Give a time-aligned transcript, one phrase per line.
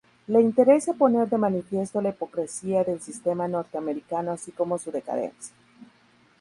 [0.35, 5.53] Le interesa poner de manifiesto la hipocresía del sistema norteamericano así como su decadencia.